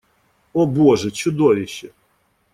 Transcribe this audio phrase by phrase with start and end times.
[0.53, 1.89] О боже, чудовище!